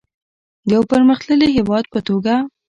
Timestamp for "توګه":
2.07-2.33